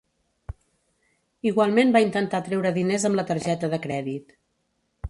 [1.49, 4.37] Igualment va intentar treure diners amb la targeta de crèdit.